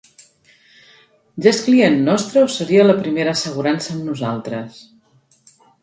Ja 1.45 1.51
és 1.51 1.59
client 1.67 1.99
nostre, 2.09 2.43
o 2.47 2.51
seria 2.55 2.87
la 2.87 2.95
seva 2.95 3.05
primera 3.05 3.37
assegurança 3.39 3.95
amb 3.97 4.11
nosaltres? 4.11 4.85